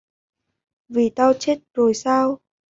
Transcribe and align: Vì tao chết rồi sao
Vì 0.89 1.09
tao 1.15 1.33
chết 1.33 1.59
rồi 1.73 1.93
sao 1.93 2.39